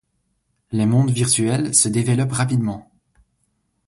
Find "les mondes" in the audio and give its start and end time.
0.71-1.11